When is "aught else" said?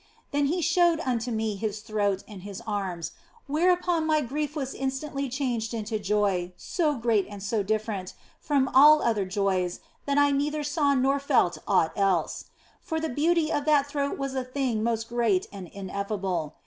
11.67-12.45